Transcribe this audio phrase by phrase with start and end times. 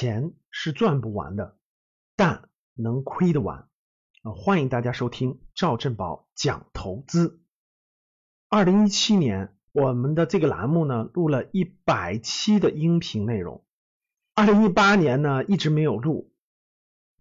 [0.00, 1.58] 钱是赚不完的，
[2.16, 3.68] 但能亏得完。
[4.22, 7.42] 啊，欢迎大家收听赵振宝讲投资。
[8.48, 13.62] 二零一七年，我们的这个栏目呢录了一百期的音频内容。
[14.34, 16.32] 二零一八年呢一直没有录，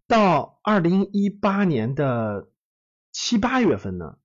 [0.08, 2.50] 到二零一八年的
[3.12, 4.20] 七八月份呢，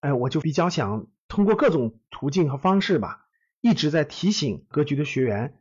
[0.00, 3.24] 哎，我就比较想通过各种途径和方式吧，
[3.62, 5.58] 一直在提醒格局的学员，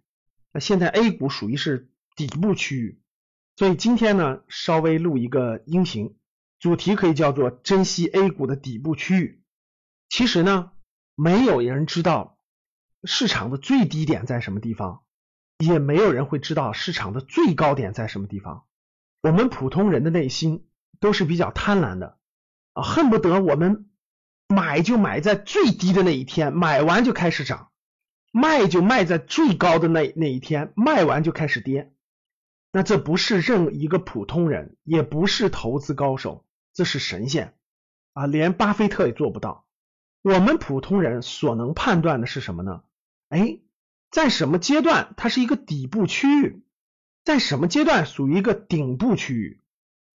[0.52, 1.90] 那现在 A 股属于是。
[2.16, 3.02] 底部区域，
[3.56, 6.16] 所以今天呢，稍微录一个音频，
[6.60, 9.44] 主题可以叫做珍惜 A 股的底部区域。
[10.10, 10.72] 其实呢，
[11.16, 12.38] 没有人知道
[13.04, 15.02] 市场的最低点在什么地方，
[15.58, 18.66] 也没有人会知道市场的最高点在什么地方。
[19.22, 20.68] 我们普通人的内心
[21.00, 22.20] 都是比较贪婪的
[22.74, 23.90] 啊，恨不得我们
[24.48, 27.72] 买就买在最低的那一天，买完就开始涨；
[28.32, 31.92] 卖就卖在最高的那那一天，卖完就开始跌。
[32.76, 36.44] 那这不是任一个普通人，也不是投资高手，
[36.74, 37.54] 这是神仙
[38.14, 38.26] 啊！
[38.26, 39.68] 连巴菲特也做不到。
[40.24, 42.82] 我们普通人所能判断的是什么呢？
[43.30, 43.60] 哎，
[44.10, 46.64] 在什么阶段它是一个底部区域，
[47.24, 49.62] 在什么阶段属于一个顶部区域？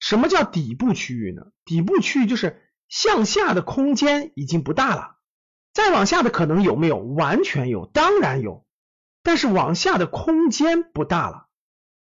[0.00, 1.52] 什么叫底部区域呢？
[1.64, 5.16] 底部区域就是向下的空间已经不大了，
[5.72, 6.98] 再往下的可能有没有？
[6.98, 8.66] 完全有，当然有，
[9.22, 11.47] 但是往下的空间不大了。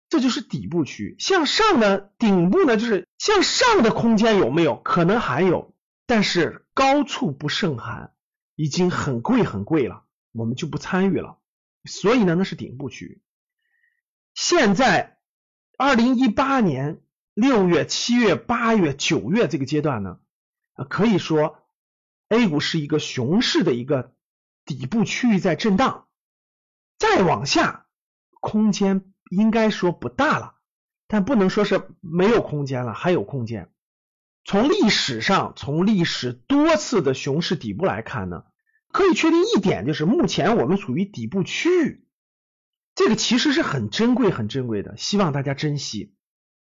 [0.09, 4.77] 这就是底部区域，向上的顶部呢，就是向上的空间有没有？
[4.77, 5.75] 可能还有，
[6.07, 8.15] 但是高处不胜寒，
[8.55, 11.39] 已经很贵很贵了，我们就不参与了。
[11.85, 13.21] 所以呢，那是顶部区域。
[14.35, 15.19] 现在
[15.77, 17.01] 二零一八年
[17.35, 20.21] 六月、七月、八月、九月这个阶段呢，
[20.89, 21.67] 可以说
[22.29, 24.15] A 股是一个熊市的一个
[24.65, 26.07] 底部区域在震荡，
[26.97, 27.87] 再往下
[28.41, 29.13] 空间。
[29.31, 30.55] 应该说不大了，
[31.07, 33.71] 但不能说是没有空间了，还有空间。
[34.45, 38.45] 从历史上，从历史多次的熊市底部来看呢，
[38.93, 42.07] 可以确定一点，就是目前我们处于底部区域，
[42.95, 46.15] 这个其实是很珍贵、很珍贵的，希望大家珍惜。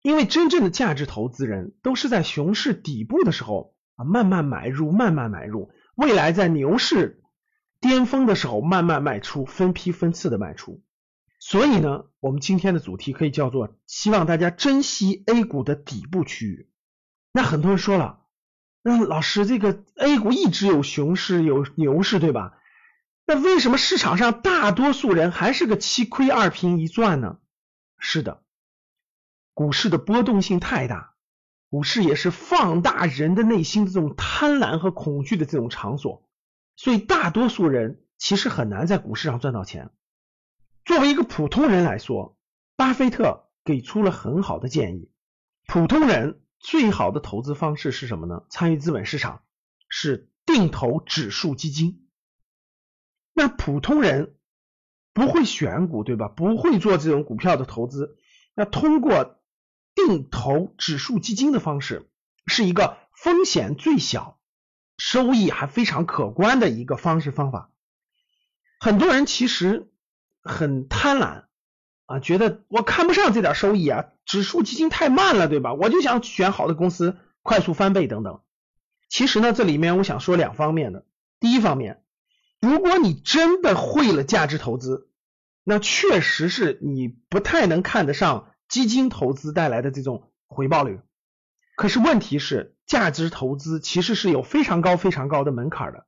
[0.03, 7.23] 因为真正的价值投资人都是在熊市底部的时候啊，慢慢买入，慢慢买入，未来在牛市
[7.81, 10.83] 巅峰的时候慢慢卖出，分批分次的卖出。
[11.49, 16.69] 所以呢，我们今天的主题可以叫做希望大家珍惜 A 股的底部区域。
[17.31, 18.25] 那很多人说了，
[18.83, 22.59] 那老师这个 A 股一直有熊市有牛市对吧？
[23.27, 27.39] 那为什么市场上大多数人还是个七亏二平一赚呢？
[27.97, 28.43] 是的，
[29.55, 31.15] 股市的波动性太大，
[31.71, 36.29] 股市也是放大人的内心的这种贪婪和恐惧的这种场所，
[36.75, 39.93] 所以大多数人其实很难在股市上赚到钱。
[40.87, 42.39] 作为一个普通人来说，
[42.77, 45.11] 巴菲特给出了很好的建议。
[45.67, 48.45] 普通人最好的投资方式是什么呢？
[48.51, 49.43] 参与资本市场
[49.89, 52.09] 是定投指数基金。
[53.33, 54.37] 那普通人
[55.13, 56.29] 不会选股，对吧？
[56.29, 58.17] 不会做这种股票的投资。
[58.55, 59.41] 那通过
[59.97, 62.09] 定投指数基金的方式，
[62.47, 64.39] 是一个风险最小、
[64.99, 67.73] 收益还非常可观的一个方式方法。
[68.79, 69.91] 很多人其实。
[70.47, 71.45] 很贪婪
[72.07, 75.75] 啊，觉得我看不上这点收益啊，指数基金太慢了，对吧？
[75.75, 78.41] 我就想选好的公司，快速翻倍等等。
[79.09, 81.05] 其实呢，这里面我想说两方面的。
[81.39, 82.03] 第一方面，
[82.61, 85.09] 如果你真的会了价值投资，
[85.65, 91.01] 那确实是你不太能看得上基金投资带来的这种回报率。
[91.77, 96.07] 可是问题是，价值投资其实是有非常高、非常高的门槛的。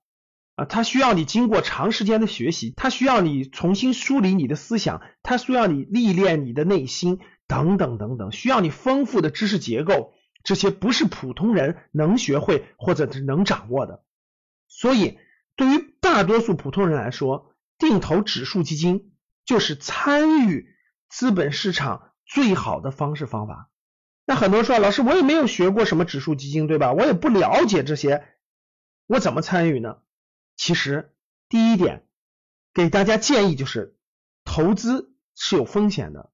[0.59, 14.03] 啊，它需要你经过长时间的学习，它需要你重新梳理你的思想，它需要你历练你的内心，等等等等，需要你丰富的知识结构，这些不是普通人能学会或者是能掌握的。
[14.67, 15.21] 所以，
[15.55, 19.13] 对于大多数普通人来说，定投指数基金
[19.45, 20.75] 就是参与
[21.09, 23.71] 资本市场最好的方式方法。
[24.27, 26.93] 那很多人说，老师，我也没有学过什么指数基金，对吧？
[26.93, 28.25] 我也不了解这些，
[29.07, 29.99] 我怎么参与呢？
[30.59, 31.15] 其实，
[31.49, 32.05] 第一点
[32.75, 33.97] 给大家建议就是，
[34.45, 36.31] 投资是有风险的，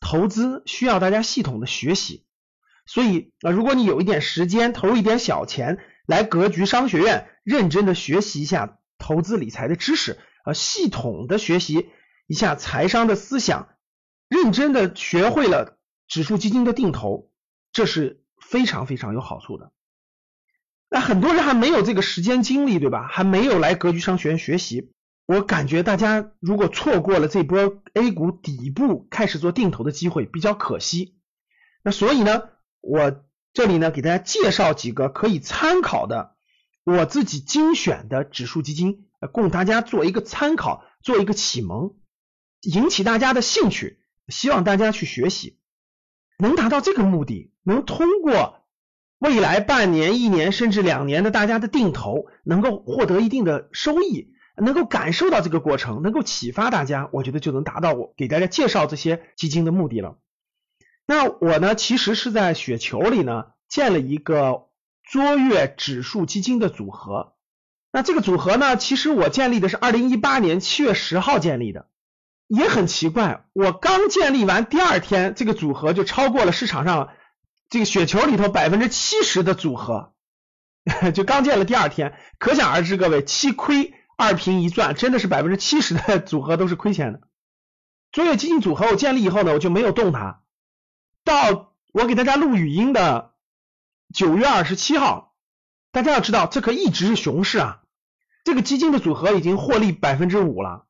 [0.00, 2.26] 投资需要大家系统的学习。
[2.84, 11.90] 所以啊，如果你有一点时间，投入一点小钱来格局商学院，认真的学习一下投资理财的知识，啊，系统的学习
[12.26, 13.68] 一下财商的思想，
[14.28, 15.78] 认真的学会了
[16.08, 17.30] 指数基金的定投，
[17.72, 19.70] 这是非常非常有好处的。
[20.90, 23.06] 那很多人还没有这个时间精力，对吧？
[23.06, 24.92] 还没有来格局商学院学习。
[25.24, 31.16] 我感觉大家如果错过了这波 A 股底部开始做定投的机会，比较可惜。
[31.84, 32.42] 那所以呢，
[32.80, 36.34] 我这里呢给大家介绍几个可以参考的
[36.82, 41.94] 我自己精选的指数基金，供大家做一个参考，做一个启蒙，
[42.62, 45.60] 引起大家的兴趣，希望大家去学习，
[46.38, 48.59] 能达到这个目的，能通过
[49.20, 54.34] 未来半年、一年甚至两年的大家的定投，能够获得一定的收益。
[54.56, 60.18] 能够感受到这个过程，能够启发大家，我觉得就能达到我给大家介绍这些基金的目的了。
[61.06, 64.66] 那我呢，其实是在雪球里呢建了一个
[65.02, 67.32] 卓越指数基金的组合。
[67.90, 71.86] 那这个组合呢，其实我建立的是二零一八年七月十号建立的，
[72.46, 77.08] 也很奇怪，我刚建立完第二天，这个组合就超过了市场上
[77.70, 80.12] 这个雪球里头百分之七十的组合，
[81.14, 83.94] 就刚建了第二天，可想而知，各位七亏。
[84.22, 87.22] 二平一赚，真的是百分之七十的组合都是亏钱的。
[88.12, 90.42] 卓越基金组合我建立以后呢，我就没有动它。
[91.24, 93.32] 到我给大家录语音的
[94.12, 95.32] 九月二十七号，
[95.90, 97.80] 大家要知道，这可一直是熊市啊。
[98.44, 100.84] 这个基金的组合已经获利百分之五了，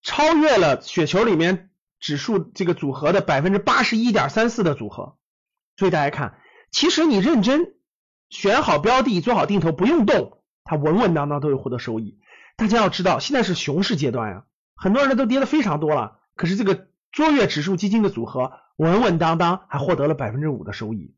[0.00, 1.68] 超越了雪球里面
[1.98, 5.18] 指数这个组合的百分之八十一点三四的组合。
[5.80, 6.34] 所以大家看，
[6.70, 7.72] 其实你认真
[8.28, 12.20] 选好标的，做好定投，不用动，它稳稳当当都会获得收益。
[12.56, 14.44] 大家要知道，现在是熊市阶段呀，
[14.74, 21.14] 很多人都跌的非常多了，可是这个卓越指数基金的组合稳稳当当还获得了百分之五的收益，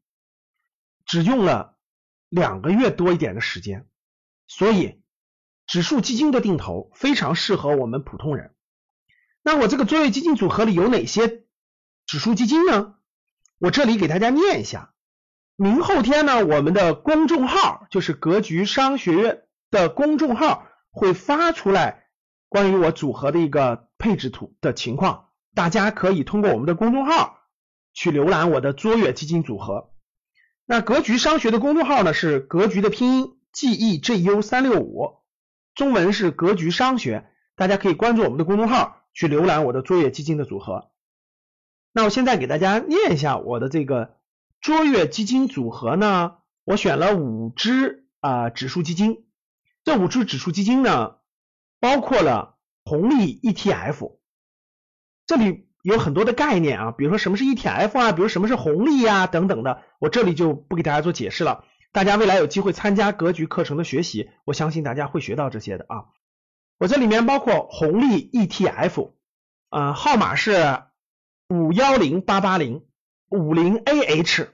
[1.06, 1.76] 只用了
[2.28, 3.88] 两个月多一点的时间，
[4.46, 5.02] 所以
[5.66, 8.54] 指数基金的定投非常适合我们普通人。
[9.42, 11.46] 那我这个卓越基金组合里有哪些
[12.06, 12.94] 指数基金呢？
[13.62, 14.92] 我这里给大家念一下，
[15.54, 20.66] 明后天呢，我们的公众号就是格局商学院的公众号。
[20.94, 22.04] 会发出来
[22.50, 27.38] 关于我组合的一个配置图的情况，大家可以通过我们的公众号
[27.94, 29.94] 去浏览我的卓越基金组合。
[30.66, 35.22] 那格局商学的公众号呢是格局的拼音 G E G U 三六五，
[35.74, 37.26] 中文是格局商学，
[37.56, 40.91] 大家可以关注我们的公众号去浏览我的卓越基金的组合。
[41.92, 44.16] 那我现在给大家念一下我的这个
[44.60, 49.26] 卓越基金组合呢，我选了五只啊指数基金。
[49.84, 51.16] 这五只指数基金呢，
[51.80, 54.18] 包括了红利 ETF，
[55.26, 61.64] 这里有很多的概念啊，比如说什么是 ETF 啊，比如什么是红利呀等等的，我这里就不给大家做解释了。
[61.90, 66.04] 大家未来有机会参加格局课程的学习，我相信大家会学到这些的啊。
[66.78, 69.10] 我这里面包括红利 ETF，
[69.68, 70.84] 呃，号码是
[71.52, 72.82] 五幺零八八零
[73.28, 74.48] 五零 AH，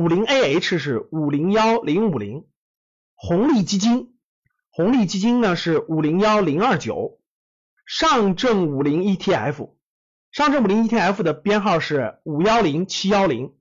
[0.00, 2.46] 五零 AH 是五零幺零五零
[3.16, 4.14] 红利基金。
[4.70, 7.18] 红利基金呢是五零幺零二九，
[7.84, 9.70] 上证五零 ETF，
[10.30, 13.56] 上证五零 ETF 的编号是五幺零七幺零，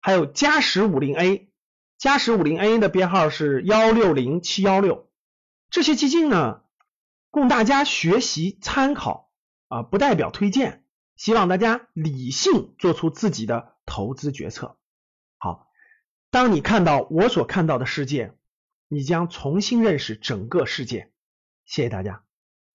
[0.00, 1.52] 还有嘉实五零 A，
[1.98, 5.08] 嘉实五零 A 的编号是幺六零七幺六。
[5.70, 6.62] 这些基金呢，
[7.30, 9.30] 供大家学习参考
[9.68, 10.81] 啊，不代表推荐，
[11.16, 14.76] 希望大家理性做出自己的投资决策。
[15.38, 15.70] 好，
[16.30, 18.36] 当你看到我所看到的世界。
[18.94, 21.10] 你将重新认识整个世界。
[21.64, 22.24] 谢谢大家。